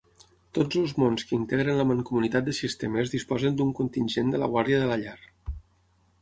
[0.57, 4.81] Tots els mons que integren la Mancomunitat de Sistemes disposen d'un contingent de la Guàrdia
[4.87, 5.15] de la Llar.